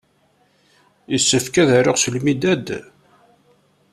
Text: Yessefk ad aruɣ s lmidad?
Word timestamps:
Yessefk 1.11 1.55
ad 1.61 1.69
aruɣ 1.77 1.97
s 1.99 2.05
lmidad? 2.15 2.67